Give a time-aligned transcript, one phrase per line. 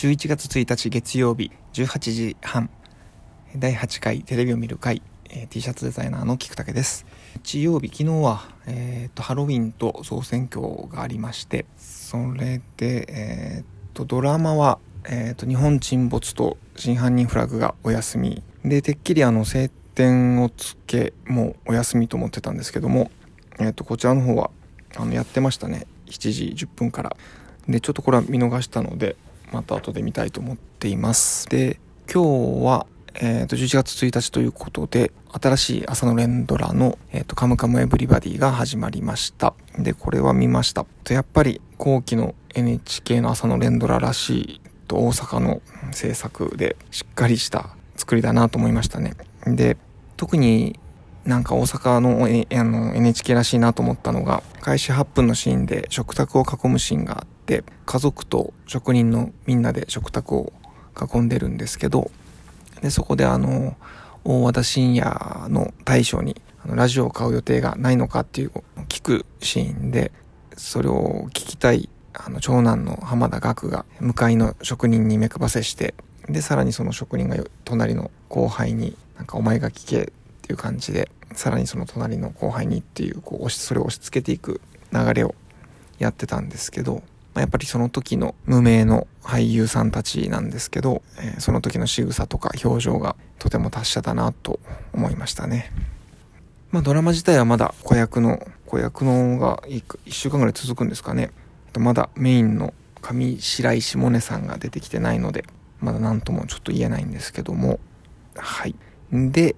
[0.00, 2.70] 11月1日月曜日18時半
[3.54, 7.04] 第8回テレビを見る会、えー、T シャツデザイナーの菊竹です。
[7.44, 18.42] 日曜日昨日は、えーと、ハロウィンと総選挙がありましてそれで、えーと、ドラマは、えーと、日本沈没と真犯人フラグがお休み。
[18.64, 23.10] でてっきりあの晴天をつけもうお休みと思ってたんですけども、
[23.58, 24.50] えー、とこちらの方は
[24.96, 25.86] あのやってましたね。
[26.06, 27.14] 7時10分から。
[27.68, 29.16] でちょっとこれは見逃したので
[29.52, 31.48] また後で見たいと思っています。
[31.48, 31.80] で、
[32.12, 39.54] 今日は、えっ、ー、と、11月1日ということで、新しい朝の連ドラの、えっ、ー、と、カムカムエブリバディが始まりました。
[39.78, 40.84] で、これは見ました。
[41.04, 45.62] と、やっぱり後期の NHK の朝の連ドラらしい、と、大阪の
[45.92, 49.14] 制作でしっかりした作りだなと思いましたね。
[49.46, 49.76] で、
[50.16, 50.78] 特に
[51.24, 60.52] なんか大阪の,、あの NHK らしいなと思ったのが、開始8分のシーンで食卓を囲むシーンがあって、家族と職人のみんなで食卓を
[61.12, 62.12] 囲んでるんですけど、
[62.80, 63.76] で、そこであの、
[64.24, 68.52] 大和田信也の大将にあのラジオを買う予定がないのかっていう
[68.88, 70.12] 聞くシーンで、
[70.56, 75.94] それを聞きたいあの長男の浜田岳が向かいの職人に目配せして、
[76.28, 80.06] で、さらにその職人が隣の後輩になんかお前が聞けっ
[80.42, 84.60] ていう感じで、さらにその隣の後輩にっていう、こう、それを押し付けていく
[84.92, 85.34] 流れを
[85.98, 87.02] やってたんですけど、
[87.34, 94.60] まやっぱりその時の無名の俳優さんたちなんですけど、えー、その時の仕草とか表情がとても達者だなと
[94.92, 95.72] 思いましたね。
[96.70, 101.30] まあドラマ自体はまだ子役の、子役のが1週間ぐらい続くんですかね。
[101.78, 105.44] まだメインの上白石萌音さんが出てきてないので、
[105.80, 107.80] まだ何ともちょっと言えないんですけども。
[108.36, 108.74] はい。
[109.12, 109.56] で、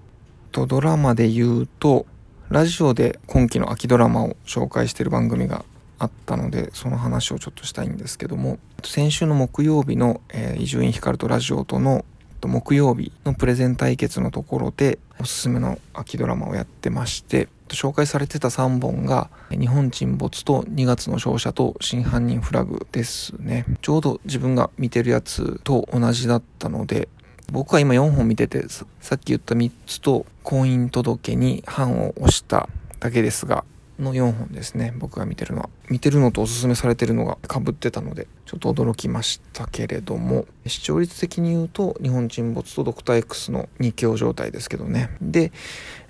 [0.51, 2.05] とドラマで言うと、
[2.49, 5.65] ラジオで今期の秋ドラマを紹介してる番組が
[6.03, 10.21] あったので、その話をちょっとしたいんですけども、先週の木曜日の
[10.57, 12.05] 伊集院光とラジオとの
[12.41, 23.65] 木曜日のプレゼン対決のところでおすすめの秋ドラマをやってまして、紹介されてた3本が日本沈没と2月の勝者と真犯人フラグですね。
[23.81, 27.07] ちょうど自分が見てるやつと同じだったので、
[27.51, 32.67] 僕は今4本見てて、さっき言った3つと婚姻届に判を押した
[32.99, 33.63] だけですが、
[34.03, 34.93] の4本ですね。
[34.97, 35.69] 僕が見てるのは。
[35.89, 45.09] 見てるのとおすすめされてるのが被ってたので、ちょっと驚きましたけれども、視聴率的に言うと、日本沈没とドクター X の2強状態ですけどね。
[45.21, 45.51] で、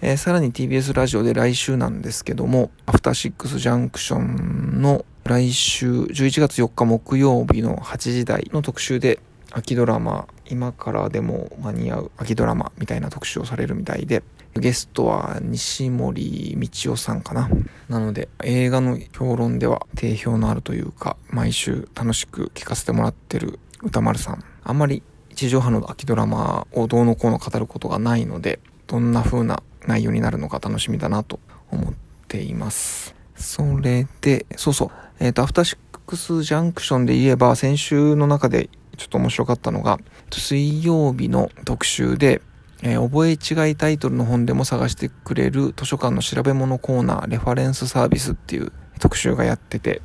[0.02, 9.20] えー、さらに TBS ラジオで来週なんですけども、アフターシックスジャンクションの来週11月4日木曜日の8時台の特集で、
[9.52, 14.24] 秋ドラマ、今からでも間に合う秋ドラマみたいな特集をされるみたいで、
[14.56, 17.50] ゲストは西森道夫さんかな。
[17.90, 24.44] なので、映画の評論では定評のあるというか、毎週楽しく聞かせてもらってる歌丸さん。
[24.64, 25.04] あんまり
[25.36, 31.40] 地上波の秋ドラマをどうのこうの語ることがないので、どんな風な内容になるのか楽しみだなと
[31.72, 31.94] 思っ
[32.28, 33.16] ています。
[33.36, 34.90] それで、そうそう、
[35.20, 40.00] えっ、ー、と、アフターシックスジャンクションで言えば、先週の中でちょっと面白かったのが、
[40.32, 42.42] 水曜日の特集で、
[42.86, 50.02] えー、覚え違いタイトルの本でも探してくれる図書館の調べ物コーナー、レファレンスサービスっていう特集がやってて、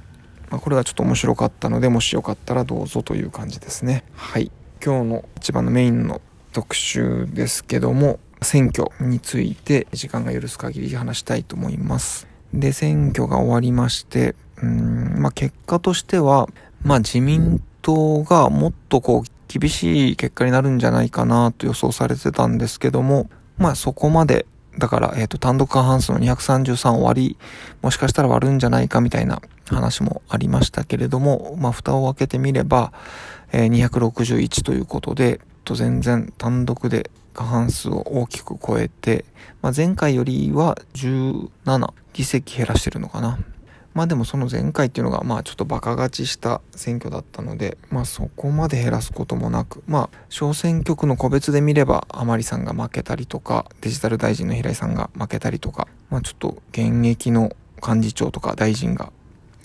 [0.49, 4.05] まあ、これがちょっと面白かったので、もしよかったらどうぞという感じですね。
[4.15, 4.51] はい。
[4.83, 6.21] 今日の一番のメインの
[6.53, 12.29] 特集ですけども、選挙について時間が許す限り話したいと思います。
[12.55, 16.49] で、選挙が終わりまして、うん、まあ結果としては、
[16.83, 24.47] まあ自民党がもっとこう厳しい結果になるんじゃないかなと予想されてたんですけども、まあそこまで、
[24.79, 27.37] だから、えっ、ー、と、単独過半数の233終わり、
[27.83, 32.93] もしかしたら割るんじゃないかみたいな話もありましたけれども、まあ蓋を開けてみれば、
[33.51, 39.25] えー、261ということで、と全然単独で過半数を大きく超えて、
[39.63, 43.39] まあ、前回よりは17議席減らしてるのかな。
[43.99, 59.13] まあでもその前回っていうのがまあちょっとバカ勝ちした選挙だったので、まあそこまで減らすこともなく、まあ小選挙区の個別で見れば甘利さんが負けたりとか、デジタル大臣の平井さんが負けたりとか、まあちょっと現役の幹事長とか大臣が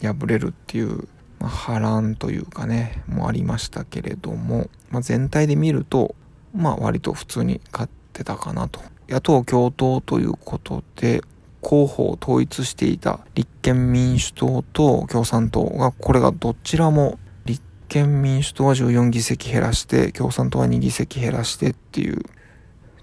[0.01, 1.07] 敗れるっていう、
[1.39, 6.15] まあ、波乱というかね、もありましたけれども、まあ全体で見ると、
[6.55, 8.81] まあ割と普通に勝ってたかなと。
[9.07, 11.21] 野党共闘ということで、
[11.63, 22.21] 候補を統一していた立憲民主党と共産党が、これがどちらも立憲民主党は14議席減らして、共産党は2議席減らしてっていう、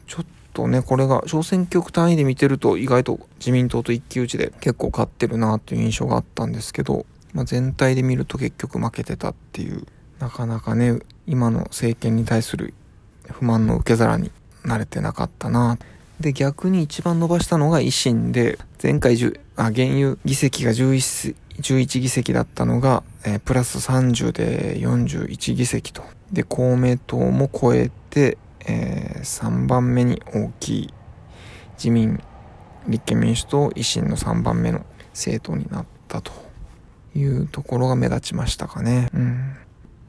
[0.06, 9.86] ちょっとね、これが小選挙区単位で見てると意外と自民党と一騎打ちで結構勝ってるなっていう印象があったんですけど、まあ、全体で見ると結局負けてたっていう
[10.18, 12.74] なかなかね、今の政権に対する
[13.30, 14.30] 不満の受け皿に
[14.64, 15.78] なれてなかったな。
[16.20, 26.02] で、逆に一番伸ばしたのが維新で、前回10、あ、現有議席が11、11議席だったのが、えー、プラス30で41議席と。
[26.30, 28.36] で、公明党も超えて、
[28.66, 30.94] えー、3番目に大きい
[31.74, 32.22] 自民、
[32.86, 36.32] 立憲民主党、維新の3番目の政党になったと
[37.14, 39.08] いうところが目立ちましたかね。
[39.14, 39.56] うん。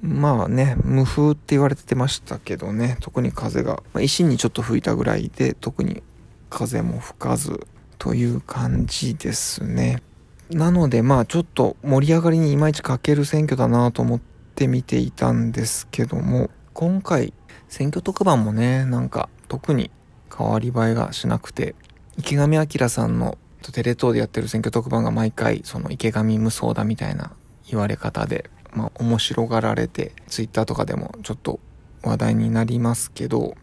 [0.01, 6.01] まあね、無風って言われてましたけどね、特に風が、まあ、石にちょっと吹いたぐらいで、特に
[6.49, 7.67] 風も吹かず
[7.99, 10.01] という感じですね。
[10.49, 14.19] なのでまあちょっと盛り上がりにいまいち欠ける選挙だなと思っ
[14.55, 17.33] て見ていたんですけども、今回
[17.69, 19.91] 選挙特番もね、なんか特に
[20.35, 21.75] 変わり映えがしなくて、
[22.17, 23.37] 池上彰さんの
[23.71, 27.31] テレ東でやってる選挙特番が毎回その池上無双だみたいな
[27.69, 31.59] 言われ方で、まあ、面白がられて、ツイッターとかでもちょっと
[32.03, 33.55] 話題になりますけど、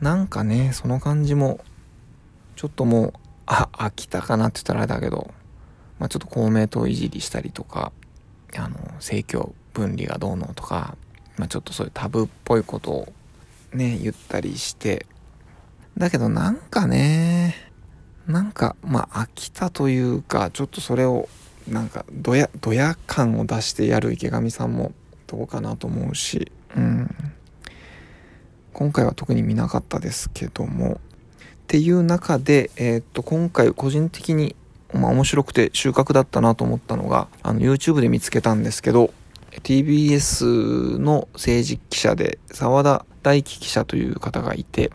[0.00, 1.60] なんかね、その感じも、
[2.56, 3.12] ちょっともう、
[3.46, 5.32] あ、飽きたかなって言ったらあれだけど、
[5.98, 7.92] まあ、ちょっと公明党いじりしたりとか、
[8.56, 10.96] あの、政教分離がどうのとか、
[11.36, 13.12] まあ、ちょっとそういうタブっぽいことを
[13.72, 15.06] ね、言ったりして、
[15.96, 17.54] だけどなんかね、
[18.26, 21.28] なんか、まあ、飽きたというか、ちょっとそれを
[21.68, 24.92] なんかドヤドヤ感を出してやる池上さんも
[25.26, 27.08] どうかなと思うし、うん、
[28.72, 31.00] 今回は特に見なかったですけども。
[31.64, 34.54] っていう中で、えー、っと今回個人的に、
[34.92, 39.12] まあ、面白くて収穫だったなと思ったのがあの YouTube で見つけたんですけど
[39.50, 44.92] TBS の政治記者で澤田大樹記者という方がいて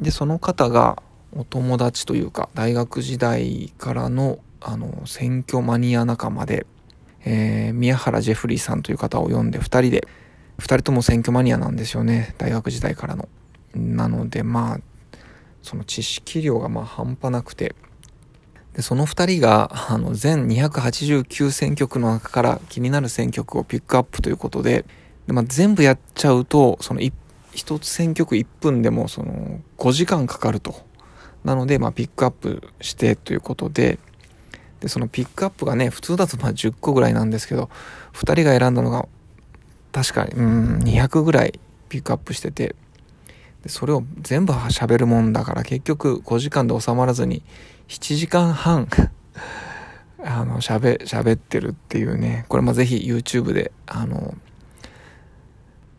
[0.00, 1.02] でその方が
[1.32, 6.66] お友達というか大学時代からのあの、選挙マニア仲間で、
[7.24, 10.06] えー、宮原ジェフリーさんという方を呼んで2人で、
[10.58, 13.28] 2人とも選挙マニアなんですよね、大学時代からの。
[13.74, 14.80] なので、まあ、
[15.62, 17.74] その知識量がまあ半端なくて、
[18.74, 24.84] で、その2人が、あの、全289選挙区の中から気になる選挙区をピックアップということで、
[25.26, 30.74] でまあ、全部やっちゃうと、その1つ選挙区1分でもその5時間かかると。
[31.44, 33.98] なので、まあ、ピックアップしてということで、
[34.80, 37.70] で、そのピックアップがね、普通だとまあ10個ぐらいなんですけど、
[38.14, 39.06] 2人が選んだのが、
[39.92, 42.74] 確かに、うん、200ぐらいピックアップしてて、
[43.62, 47.42] でそれを全部喋るもんだから結局5時間で収まらずに
[47.88, 48.88] 7時間半
[50.22, 54.34] あの喋喋ってるっていうねこれまぜひ YouTube であの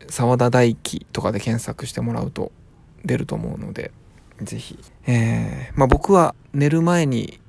[0.10, 2.52] 沢田大樹とかで検索してもらうと
[3.06, 3.92] 出ると思うので
[4.42, 4.80] ぜひ。
[5.08, 7.40] えー、まあ僕は寝る前に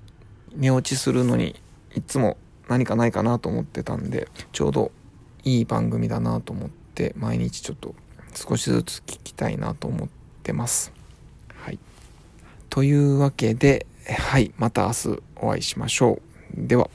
[0.56, 1.60] 寝落ちするのに
[1.94, 2.37] いつも
[2.69, 4.93] 何かないかなと思ってたんでちょうど
[5.44, 7.94] いい番組だなと思って毎日ちょっと
[8.34, 10.08] 少しずつ聞きたいなと思っ
[10.43, 10.93] てます。
[11.54, 11.78] はい。
[12.70, 16.20] というわけで、はい、また明日お会いしましょ
[16.54, 16.66] う。
[16.66, 16.88] では。